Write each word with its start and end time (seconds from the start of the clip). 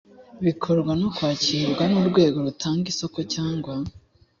bikorwa 0.45 0.91
no 1.01 1.07
kwakirwa 1.15 1.83
n 1.91 1.93
urwego 2.01 2.37
rutanga 2.45 2.85
isoko 2.93 3.19
cyangwa 3.33 3.73